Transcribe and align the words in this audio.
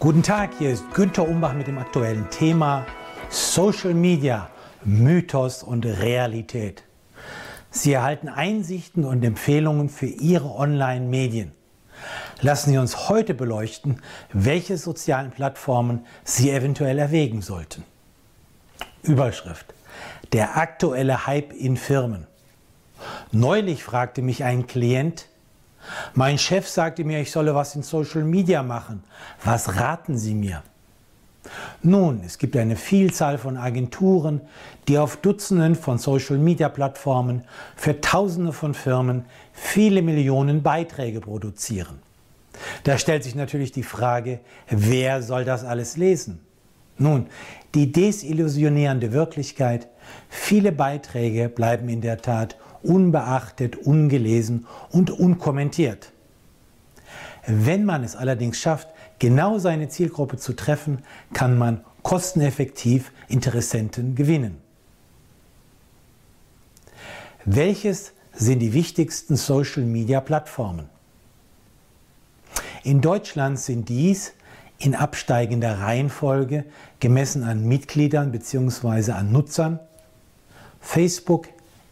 Guten 0.00 0.22
Tag, 0.22 0.52
hier 0.58 0.70
ist 0.70 0.94
Günter 0.94 1.28
Umbach 1.28 1.52
mit 1.52 1.66
dem 1.66 1.76
aktuellen 1.76 2.30
Thema 2.30 2.86
Social 3.28 3.92
Media, 3.92 4.48
Mythos 4.82 5.62
und 5.62 5.84
Realität. 5.84 6.84
Sie 7.70 7.92
erhalten 7.92 8.30
Einsichten 8.30 9.04
und 9.04 9.22
Empfehlungen 9.22 9.90
für 9.90 10.06
Ihre 10.06 10.54
Online-Medien. 10.54 11.52
Lassen 12.40 12.70
Sie 12.70 12.78
uns 12.78 13.10
heute 13.10 13.34
beleuchten, 13.34 14.00
welche 14.32 14.78
sozialen 14.78 15.32
Plattformen 15.32 16.06
Sie 16.24 16.50
eventuell 16.50 16.98
erwägen 16.98 17.42
sollten. 17.42 17.84
Überschrift. 19.02 19.74
Der 20.32 20.56
aktuelle 20.56 21.26
Hype 21.26 21.52
in 21.52 21.76
Firmen. 21.76 22.26
Neulich 23.32 23.84
fragte 23.84 24.22
mich 24.22 24.44
ein 24.44 24.66
Klient, 24.66 25.26
mein 26.14 26.38
Chef 26.38 26.68
sagte 26.68 27.04
mir, 27.04 27.20
ich 27.20 27.30
solle 27.30 27.54
was 27.54 27.74
in 27.74 27.82
Social 27.82 28.24
Media 28.24 28.62
machen. 28.62 29.02
Was 29.44 29.76
raten 29.76 30.18
Sie 30.18 30.34
mir? 30.34 30.62
Nun, 31.82 32.22
es 32.24 32.38
gibt 32.38 32.56
eine 32.56 32.76
Vielzahl 32.76 33.38
von 33.38 33.56
Agenturen, 33.56 34.42
die 34.88 34.98
auf 34.98 35.16
Dutzenden 35.16 35.74
von 35.74 35.98
Social-Media-Plattformen 35.98 37.44
für 37.76 38.00
Tausende 38.00 38.52
von 38.52 38.74
Firmen 38.74 39.24
viele 39.52 40.02
Millionen 40.02 40.62
Beiträge 40.62 41.20
produzieren. 41.20 41.98
Da 42.84 42.98
stellt 42.98 43.24
sich 43.24 43.34
natürlich 43.34 43.72
die 43.72 43.82
Frage, 43.82 44.40
wer 44.68 45.22
soll 45.22 45.44
das 45.44 45.64
alles 45.64 45.96
lesen? 45.96 46.40
Nun, 46.98 47.28
die 47.74 47.90
desillusionierende 47.90 49.12
Wirklichkeit, 49.12 49.88
viele 50.28 50.72
Beiträge 50.72 51.48
bleiben 51.48 51.88
in 51.88 52.02
der 52.02 52.18
Tat 52.18 52.56
unbeachtet, 52.82 53.76
ungelesen 53.76 54.66
und 54.90 55.10
unkommentiert. 55.10 56.12
Wenn 57.46 57.84
man 57.84 58.04
es 58.04 58.16
allerdings 58.16 58.58
schafft, 58.58 58.88
genau 59.18 59.58
seine 59.58 59.88
Zielgruppe 59.88 60.36
zu 60.36 60.54
treffen, 60.54 61.02
kann 61.32 61.58
man 61.58 61.84
kosteneffektiv 62.02 63.12
Interessenten 63.28 64.14
gewinnen. 64.14 64.58
Welches 67.44 68.12
sind 68.32 68.60
die 68.60 68.72
wichtigsten 68.72 69.36
Social-Media-Plattformen? 69.36 70.88
In 72.82 73.00
Deutschland 73.00 73.58
sind 73.58 73.88
dies 73.88 74.32
in 74.78 74.94
absteigender 74.94 75.80
Reihenfolge 75.80 76.64
gemessen 77.00 77.44
an 77.44 77.66
Mitgliedern 77.66 78.32
bzw. 78.32 79.12
an 79.12 79.32
Nutzern 79.32 79.78
Facebook, 80.80 81.48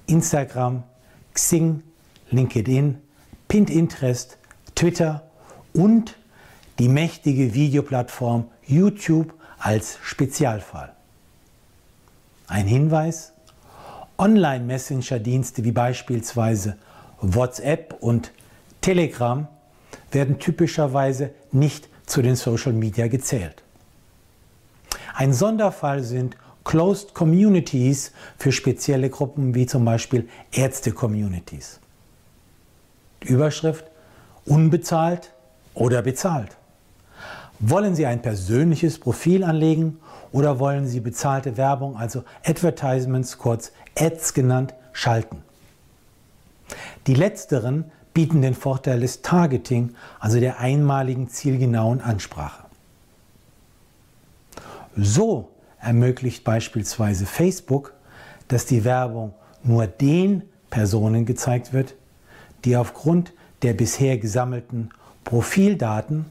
Instagram, 0.08 0.82
Xing, 1.34 1.82
LinkedIn, 2.30 2.98
Pinterest, 3.46 4.36
Twitter 4.74 5.22
und 5.72 6.16
die 6.78 6.88
mächtige 6.88 7.54
Videoplattform 7.54 8.48
YouTube 8.66 9.32
als 9.58 9.98
Spezialfall. 10.02 10.92
Ein 12.46 12.66
Hinweis, 12.66 13.32
Online-Messenger-Dienste 14.18 15.64
wie 15.64 15.72
beispielsweise 15.72 16.76
WhatsApp 17.20 17.96
und 18.00 18.32
Telegram 18.80 19.46
werden 20.10 20.38
typischerweise 20.38 21.30
nicht 21.52 21.88
zu 22.06 22.22
den 22.22 22.36
Social 22.36 22.72
Media 22.72 23.08
gezählt. 23.08 23.62
Ein 25.14 25.32
Sonderfall 25.32 26.02
sind 26.02 26.36
Closed 26.68 27.14
Communities 27.14 28.12
für 28.36 28.52
spezielle 28.52 29.08
Gruppen 29.08 29.54
wie 29.54 29.64
zum 29.64 29.86
Beispiel 29.86 30.28
Ärzte-Communities. 30.52 31.80
Überschrift 33.24 33.86
unbezahlt 34.44 35.32
oder 35.72 36.02
bezahlt. 36.02 36.58
Wollen 37.58 37.94
Sie 37.94 38.04
ein 38.04 38.20
persönliches 38.20 38.98
Profil 38.98 39.44
anlegen 39.44 39.98
oder 40.30 40.58
wollen 40.58 40.86
Sie 40.86 41.00
bezahlte 41.00 41.56
Werbung, 41.56 41.96
also 41.96 42.22
Advertisements, 42.44 43.38
kurz 43.38 43.72
Ads 43.98 44.34
genannt, 44.34 44.74
schalten? 44.92 45.42
Die 47.06 47.14
letzteren 47.14 47.90
bieten 48.12 48.42
den 48.42 48.54
Vorteil 48.54 49.00
des 49.00 49.22
Targeting, 49.22 49.94
also 50.20 50.38
der 50.38 50.60
einmaligen 50.60 51.30
zielgenauen 51.30 52.02
Ansprache. 52.02 52.64
So 54.98 55.48
ermöglicht 55.80 56.44
beispielsweise 56.44 57.26
Facebook, 57.26 57.94
dass 58.48 58.66
die 58.66 58.84
Werbung 58.84 59.34
nur 59.62 59.86
den 59.86 60.42
Personen 60.70 61.26
gezeigt 61.26 61.72
wird, 61.72 61.94
die 62.64 62.76
aufgrund 62.76 63.32
der 63.62 63.74
bisher 63.74 64.18
gesammelten 64.18 64.90
Profildaten 65.24 66.26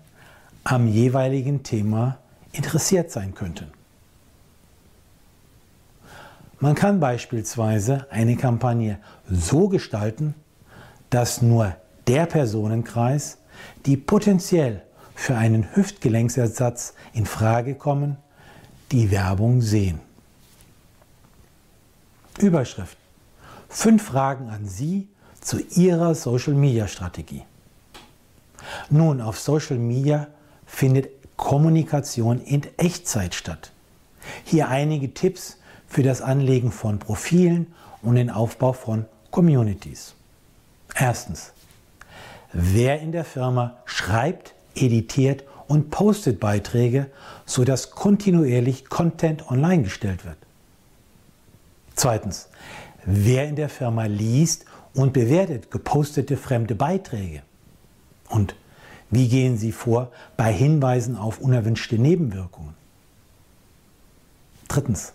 am 0.63 0.87
jeweiligen 0.87 1.63
Thema 1.63 2.17
interessiert 2.51 3.11
sein 3.11 3.33
könnten. 3.33 3.67
Man 6.59 6.73
kann 6.73 6.99
beispielsweise 6.99 8.07
eine 8.09 8.35
Kampagne 8.35 8.97
so 9.29 9.69
gestalten, 9.69 10.33
dass 11.09 11.41
nur 11.41 11.75
der 12.07 12.25
Personenkreis, 12.25 13.37
die 13.85 13.95
potenziell 13.95 14.81
für 15.13 15.35
einen 15.35 15.75
Hüftgelenksersatz 15.75 16.95
in 17.13 17.25
Frage 17.25 17.75
kommen, 17.75 18.17
die 18.91 19.11
Werbung 19.11 19.61
sehen. 19.61 19.99
Überschrift. 22.39 22.97
Fünf 23.69 24.03
Fragen 24.03 24.49
an 24.49 24.67
Sie 24.67 25.07
zu 25.41 25.59
Ihrer 25.59 26.15
Social-Media-Strategie. 26.15 27.43
Nun, 28.89 29.21
auf 29.21 29.39
Social 29.39 29.77
Media 29.77 30.27
findet 30.65 31.09
Kommunikation 31.35 32.41
in 32.41 32.63
Echtzeit 32.77 33.35
statt. 33.35 33.71
Hier 34.43 34.67
einige 34.69 35.13
Tipps 35.13 35.57
für 35.87 36.03
das 36.03 36.21
Anlegen 36.21 36.71
von 36.71 36.99
Profilen 36.99 37.73
und 38.01 38.15
den 38.15 38.29
Aufbau 38.29 38.73
von 38.73 39.05
Communities. 39.31 40.15
Erstens. 40.95 41.53
Wer 42.53 43.01
in 43.01 43.11
der 43.11 43.25
Firma 43.25 43.77
schreibt, 43.85 44.53
editiert 44.75 45.43
und 45.67 45.89
postet 45.89 46.39
Beiträge, 46.39 47.07
sodass 47.45 47.91
kontinuierlich 47.91 48.89
Content 48.89 49.49
online 49.49 49.83
gestellt 49.83 50.25
wird. 50.25 50.37
Zweitens. 51.95 52.49
Wer 53.09 53.47
in 53.47 53.55
der 53.55 53.69
Firma 53.69 54.03
liest 54.03 54.65
und 54.93 55.13
bewertet 55.13 55.71
gepostete 55.71 56.35
fremde 56.35 56.75
Beiträge. 56.75 57.41
Und 58.29 58.55
wie 59.09 59.29
gehen 59.29 59.57
Sie 59.57 59.71
vor 59.71 60.11
bei 60.35 60.51
Hinweisen 60.51 61.15
auf 61.15 61.39
unerwünschte 61.39 61.97
Nebenwirkungen? 61.97 62.73
Drittens. 64.67 65.13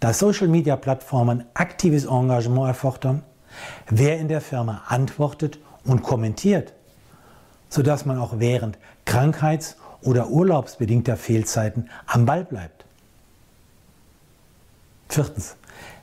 Da 0.00 0.14
Social-Media-Plattformen 0.14 1.44
aktives 1.54 2.06
Engagement 2.06 2.68
erfordern, 2.68 3.22
wer 3.88 4.18
in 4.18 4.28
der 4.28 4.40
Firma 4.40 4.82
antwortet 4.88 5.58
und 5.84 6.02
kommentiert, 6.02 6.72
sodass 7.68 8.06
man 8.06 8.18
auch 8.18 8.38
während 8.38 8.78
krankheits- 9.14 9.76
oder 10.02 10.28
urlaubsbedingter 10.28 11.16
Fehlzeiten 11.16 11.88
am 12.06 12.26
Ball 12.26 12.44
bleibt. 12.44 12.84
Viertens. 15.08 15.56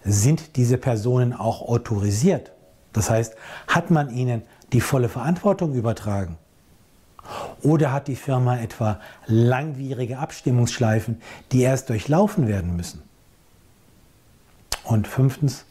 Sind 0.04 0.56
diese 0.56 0.78
Personen 0.78 1.34
auch 1.34 1.62
autorisiert? 1.62 2.52
Das 2.94 3.10
heißt, 3.10 3.36
hat 3.68 3.92
man 3.92 4.10
ihnen 4.10 4.44
die 4.72 4.82
volle 4.82 5.10
Verantwortung 5.10 5.74
übertragen? 5.74 6.38
Oder 7.62 7.92
hat 7.92 8.08
die 8.08 8.16
Firma 8.16 8.58
etwa 8.58 9.00
langwierige 9.28 10.18
Abstimmungsschleifen, 10.18 11.22
die 11.52 11.62
erst 11.62 11.90
durchlaufen 11.90 12.48
werden 12.48 12.76
müssen? 12.76 13.04
Und 14.84 15.08
fünftens, 15.08 15.66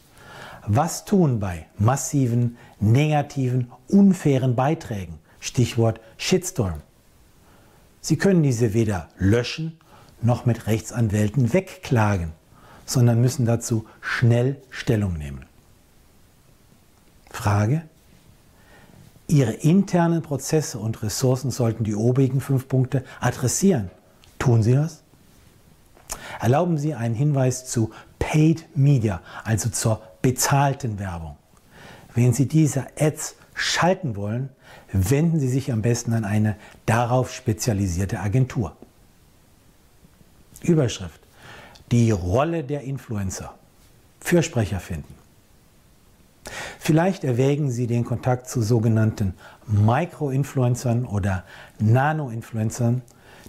was 0.67 1.05
tun 1.05 1.41
bei 1.41 1.67
massiven, 1.79 2.56
negativen, 2.79 3.71
unfairen 3.89 4.55
Beiträgen? 4.55 5.19
Stichwort 5.41 6.00
Shitstorm. 6.19 6.83
Sie 8.00 8.16
können 8.16 8.43
diese 8.43 8.75
weder 8.75 9.09
löschen 9.19 9.79
noch 10.23 10.47
mit 10.47 10.67
Rechtsanwälten 10.67 11.52
wegklagen, 11.52 12.32
sondern 12.87 13.20
müssen 13.20 13.47
dazu 13.47 13.87
schnell 14.00 14.61
Stellung 14.70 15.14
nehmen. 15.14 15.44
Frage? 17.31 17.82
Ihre 19.29 19.52
internen 19.52 20.23
Prozesse 20.23 20.79
und 20.79 21.02
Ressourcen 21.02 21.50
sollten 21.50 21.85
die 21.85 21.94
obigen 21.94 22.41
fünf 22.41 22.67
Punkte 22.67 23.05
adressieren. 23.20 23.91
Tun 24.38 24.62
Sie 24.62 24.75
das? 24.75 25.02
Erlauben 26.41 26.79
Sie 26.79 26.94
einen 26.94 27.14
Hinweis 27.14 27.67
zu 27.67 27.93
Paid 28.19 28.67
Media, 28.75 29.23
also 29.44 29.69
zur 29.69 30.02
bezahlten 30.20 30.99
Werbung. 30.99 31.37
Wenn 32.14 32.32
Sie 32.32 32.47
diese 32.47 32.87
Ads 32.99 33.37
schalten 33.61 34.17
wollen, 34.17 34.49
wenden 34.93 35.39
Sie 35.39 35.49
sich 35.49 35.73
am 35.73 35.83
besten 35.83 36.12
an 36.15 36.25
eine 36.25 36.57
darauf 36.87 37.33
spezialisierte 37.33 38.21
Agentur. 38.21 38.77
Überschrift. 40.62 41.21
Die 41.91 42.11
Rolle 42.11 42.65
der 42.65 42.83
Influencer. 42.83 43.55
Fürsprecher 44.21 44.81
finden. 44.81 45.15
Vielleicht 46.79 47.25
erwägen 47.25 47.71
Sie 47.71 47.87
den 47.87 48.05
Kontakt 48.05 48.49
zu 48.49 48.62
sogenannten 48.62 49.35
Micro-Influencern 49.67 51.05
oder 51.05 51.45
Nano-Influencern, 51.79 53.03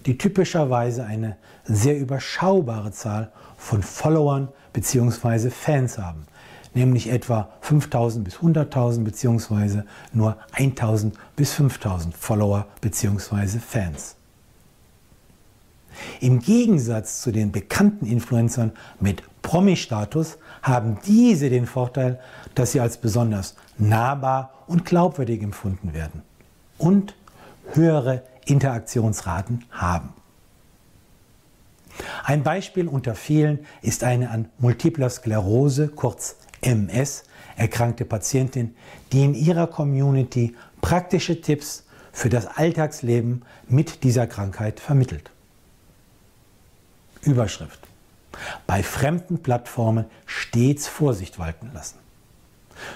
die 0.06 0.18
typischerweise 0.18 1.04
eine 1.04 1.36
sehr 1.64 1.98
überschaubare 1.98 2.92
Zahl 2.92 3.32
von 3.56 3.82
Followern 3.82 4.48
bzw. 4.72 5.50
Fans 5.50 5.98
haben, 5.98 6.26
nämlich 6.74 7.08
etwa 7.10 7.50
5000 7.60 8.24
bis 8.24 8.36
100.000 8.36 9.04
bzw. 9.04 9.82
nur 10.12 10.36
1000 10.52 11.14
bis 11.36 11.52
5000 11.52 12.16
Follower 12.16 12.66
bzw. 12.80 13.58
Fans. 13.58 14.16
Im 16.20 16.40
Gegensatz 16.40 17.20
zu 17.20 17.32
den 17.32 17.52
bekannten 17.52 18.06
Influencern 18.06 18.72
mit 19.00 19.22
Promi-Status 19.42 20.38
haben 20.62 20.98
diese 21.06 21.50
den 21.50 21.66
Vorteil, 21.66 22.20
dass 22.54 22.72
sie 22.72 22.80
als 22.80 22.96
besonders 22.96 23.56
nahbar 23.76 24.54
und 24.66 24.84
glaubwürdig 24.84 25.42
empfunden 25.42 25.92
werden 25.92 26.22
und 26.78 27.14
höhere 27.72 28.22
Interaktionsraten 28.46 29.64
haben. 29.70 30.14
Ein 32.24 32.42
Beispiel 32.42 32.88
unter 32.88 33.14
vielen 33.14 33.66
ist 33.82 34.02
eine 34.02 34.30
an 34.30 34.48
Multipler 34.58 35.10
Sklerose, 35.10 35.88
kurz 35.88 36.36
MS, 36.62 37.24
erkrankte 37.56 38.04
Patientin, 38.04 38.74
die 39.12 39.24
in 39.24 39.34
ihrer 39.34 39.66
Community 39.66 40.54
praktische 40.80 41.40
Tipps 41.40 41.84
für 42.12 42.28
das 42.28 42.46
Alltagsleben 42.46 43.42
mit 43.68 44.04
dieser 44.04 44.26
Krankheit 44.26 44.80
vermittelt. 44.80 45.30
Überschrift. 47.22 47.80
Bei 48.66 48.82
fremden 48.82 49.42
Plattformen 49.42 50.06
stets 50.26 50.88
Vorsicht 50.88 51.38
walten 51.38 51.70
lassen. 51.74 51.98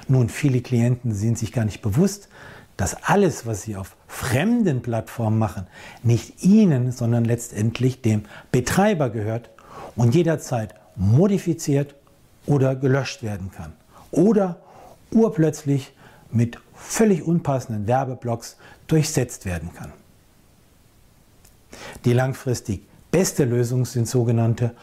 Nun, 0.08 0.28
viele 0.28 0.62
Klienten 0.62 1.14
sind 1.14 1.38
sich 1.38 1.52
gar 1.52 1.64
nicht 1.64 1.82
bewusst, 1.82 2.28
dass 2.76 3.02
alles, 3.04 3.46
was 3.46 3.62
sie 3.62 3.76
auf 3.76 3.96
fremden 4.06 4.82
Plattformen 4.82 5.38
machen, 5.38 5.66
nicht 6.02 6.42
ihnen, 6.42 6.92
sondern 6.92 7.24
letztendlich 7.24 8.02
dem 8.02 8.24
Betreiber 8.52 9.10
gehört 9.10 9.50
und 9.94 10.14
jederzeit 10.14 10.74
modifiziert 10.96 11.94
oder 12.46 12.74
gelöscht 12.74 13.22
werden 13.22 13.50
kann. 13.50 13.72
Oder 14.10 14.56
urplötzlich 15.10 15.92
mit 16.30 16.58
völlig 16.74 17.22
unpassenden 17.22 17.86
Werbeblocks 17.86 18.56
durchsetzt 18.86 19.44
werden 19.44 19.70
kann. 19.74 19.92
Die 22.04 22.12
langfristig 22.12 22.82
beste 23.10 23.44
Lösung 23.44 23.84
sind 23.84 24.08
sogenannte 24.08 24.74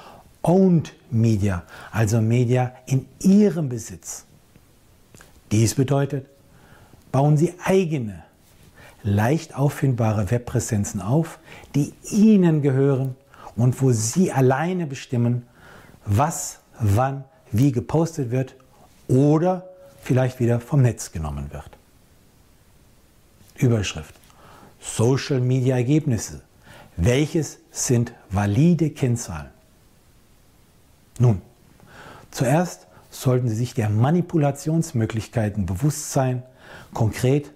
Owned 0.42 0.94
Media, 1.10 1.64
also 1.92 2.22
Media 2.22 2.74
in 2.86 3.06
ihrem 3.20 3.70
Besitz. 3.70 4.26
Dies 5.52 5.76
bedeutet, 5.76 6.26
bauen 7.12 7.38
Sie 7.38 7.54
eigene, 7.64 8.24
leicht 9.04 9.56
auffindbare 9.56 10.32
Webpräsenzen 10.32 11.02
auf, 11.02 11.40
die 11.76 11.94
Ihnen 12.10 12.62
gehören 12.62 13.16
und 13.56 13.82
wo 13.82 13.92
Sie 13.92 14.32
alleine 14.32 14.86
bestimmen, 14.88 15.48
was, 16.06 16.60
wann, 16.80 17.24
wie 17.54 17.72
gepostet 17.72 18.32
wird 18.32 18.56
oder 19.08 19.70
vielleicht 20.02 20.40
wieder 20.40 20.60
vom 20.60 20.82
Netz 20.82 21.12
genommen 21.12 21.52
wird. 21.54 21.70
Überschrift. 23.56 24.14
Social 24.82 25.40
Media 25.40 25.78
Ergebnisse. 25.78 26.42
Welches 26.98 27.60
sind 27.72 28.14
valide 28.30 28.90
Kennzahlen? 28.90 29.50
Nun, 31.20 31.42
zuerst 32.32 32.88
sollten 33.10 33.48
Sie 33.48 33.56
sich 33.56 33.74
der 33.74 33.90
Manipulationsmöglichkeiten 33.90 35.66
bewusst 35.66 36.12
sein, 36.12 36.44
Konkret, 36.94 37.52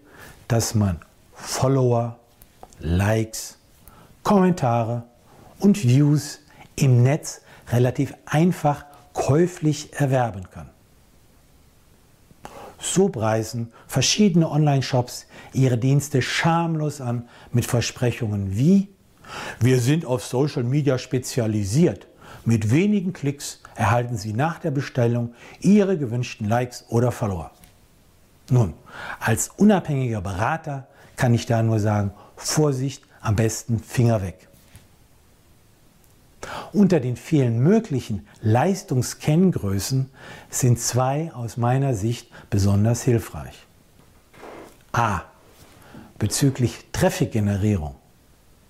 dass 0.47 0.75
man 0.75 0.99
Follower, 1.33 2.17
Likes, 2.79 3.57
Kommentare 4.23 5.03
und 5.59 5.83
Views 5.83 6.39
im 6.75 7.03
Netz 7.03 7.41
relativ 7.71 8.13
einfach 8.25 8.85
käuflich 9.27 9.91
erwerben 9.91 10.49
kann. 10.51 10.69
So 12.79 13.09
preisen 13.09 13.73
verschiedene 13.85 14.49
Online-Shops 14.49 15.25
ihre 15.51 15.77
Dienste 15.77 16.21
schamlos 16.21 17.01
an 17.01 17.27
mit 17.51 17.65
Versprechungen 17.65 18.55
wie 18.57 18.87
wir 19.59 19.81
sind 19.81 20.05
auf 20.05 20.23
Social 20.23 20.63
Media 20.63 20.97
spezialisiert. 20.97 22.07
Mit 22.45 22.71
wenigen 22.71 23.11
Klicks 23.11 23.59
erhalten 23.75 24.15
Sie 24.15 24.31
nach 24.31 24.59
der 24.59 24.71
Bestellung 24.71 25.33
Ihre 25.59 25.97
gewünschten 25.97 26.47
Likes 26.47 26.85
oder 26.87 27.11
Follower. 27.11 27.51
Nun, 28.49 28.75
als 29.19 29.49
unabhängiger 29.49 30.21
Berater 30.21 30.87
kann 31.17 31.33
ich 31.33 31.45
da 31.45 31.61
nur 31.61 31.81
sagen, 31.81 32.11
Vorsicht, 32.37 33.03
am 33.19 33.35
besten 33.35 33.79
Finger 33.79 34.21
weg. 34.21 34.47
Unter 36.73 36.99
den 36.99 37.15
vielen 37.15 37.59
möglichen 37.59 38.27
Leistungskenngrößen 38.41 40.09
sind 40.49 40.79
zwei 40.79 41.31
aus 41.33 41.57
meiner 41.57 41.93
Sicht 41.93 42.29
besonders 42.49 43.03
hilfreich. 43.03 43.65
A. 44.91 45.21
Bezüglich 46.19 46.85
Traffic-Generierung. 46.91 47.95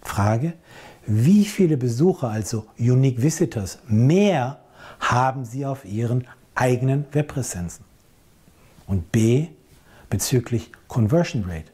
Frage, 0.02 0.54
wie 1.06 1.46
viele 1.46 1.78
Besucher, 1.78 2.30
also 2.30 2.66
Unique 2.78 3.22
Visitors, 3.22 3.80
mehr 3.88 4.60
haben 5.00 5.46
Sie 5.46 5.66
auf 5.66 5.86
Ihren 5.86 6.28
eigenen 6.56 7.06
Webpräsenzen? 7.12 7.86
Und 8.88 9.12
B, 9.12 9.48
bezüglich 10.10 10.72
Conversion 10.88 11.44
Rate. 11.44 11.72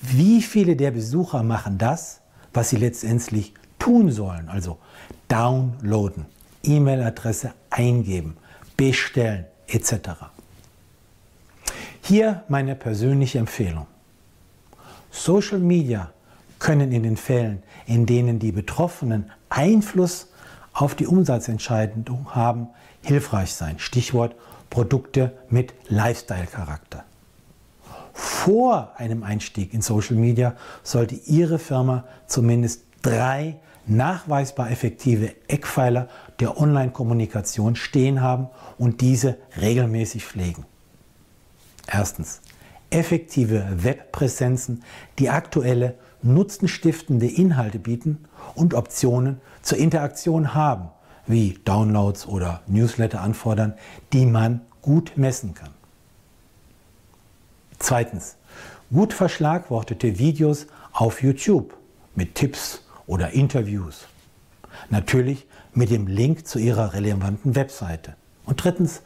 Wie 0.00 0.42
viele 0.42 0.76
der 0.76 0.90
Besucher 0.90 1.42
machen 1.42 1.78
das, 1.78 2.20
was 2.52 2.70
sie 2.70 2.76
letztendlich 2.76 3.54
tun 3.82 4.10
sollen? 4.10 4.48
Also 4.48 4.78
downloaden, 5.28 6.26
E-Mail-Adresse 6.62 7.52
eingeben, 7.70 8.36
bestellen 8.76 9.46
etc. 9.66 9.94
Hier 12.02 12.44
meine 12.48 12.74
persönliche 12.74 13.38
Empfehlung. 13.38 13.86
Social 15.10 15.58
Media 15.58 16.10
können 16.58 16.92
in 16.92 17.02
den 17.02 17.16
Fällen, 17.16 17.62
in 17.86 18.06
denen 18.06 18.38
die 18.38 18.52
Betroffenen 18.52 19.30
Einfluss 19.48 20.28
auf 20.72 20.94
die 20.94 21.06
Umsatzentscheidung 21.06 22.34
haben, 22.34 22.68
hilfreich 23.02 23.52
sein. 23.52 23.78
Stichwort 23.78 24.34
Produkte 24.70 25.32
mit 25.50 25.74
Lifestyle-Charakter 25.88 27.04
vor 28.12 28.92
einem 28.96 29.22
Einstieg 29.22 29.72
in 29.72 29.82
Social 29.82 30.16
Media 30.16 30.54
sollte 30.82 31.14
Ihre 31.14 31.58
Firma 31.58 32.04
zumindest 32.26 32.82
drei 33.00 33.56
nachweisbar 33.86 34.70
effektive 34.70 35.34
Eckpfeiler 35.48 36.08
der 36.40 36.58
Online-Kommunikation 36.58 37.76
stehen 37.76 38.20
haben 38.20 38.48
und 38.78 39.00
diese 39.00 39.38
regelmäßig 39.60 40.24
pflegen. 40.24 40.64
Erstens. 41.86 42.40
Effektive 42.90 43.66
Webpräsenzen, 43.70 44.84
die 45.18 45.30
aktuelle 45.30 45.94
nutzenstiftende 46.22 47.26
Inhalte 47.26 47.78
bieten 47.78 48.24
und 48.54 48.74
Optionen 48.74 49.40
zur 49.62 49.78
Interaktion 49.78 50.54
haben, 50.54 50.90
wie 51.26 51.58
Downloads 51.64 52.26
oder 52.26 52.60
Newsletter 52.66 53.22
anfordern, 53.22 53.74
die 54.12 54.26
man 54.26 54.60
gut 54.82 55.12
messen 55.16 55.54
kann. 55.54 55.70
Zweitens, 57.78 58.36
gut 58.92 59.12
verschlagwortete 59.14 60.18
Videos 60.18 60.66
auf 60.92 61.22
YouTube 61.22 61.74
mit 62.14 62.34
Tipps 62.34 62.81
oder 63.06 63.30
Interviews. 63.30 64.06
Natürlich 64.90 65.46
mit 65.74 65.90
dem 65.90 66.06
Link 66.06 66.46
zu 66.46 66.58
Ihrer 66.58 66.94
relevanten 66.94 67.54
Webseite. 67.54 68.16
Und 68.44 68.62
drittens, 68.62 69.00